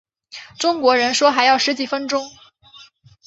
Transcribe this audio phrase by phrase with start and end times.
[0.57, 2.27] 中国人说还要十几分钟